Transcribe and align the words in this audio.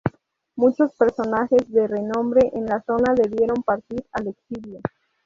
Muchos 0.55 0.95
personajes 0.95 1.71
de 1.71 1.87
renombre 1.87 2.49
en 2.55 2.65
la 2.65 2.81
zona 2.81 3.13
debieron 3.13 3.61
partir 3.61 4.03
al 4.13 4.29
exilio. 4.29 4.81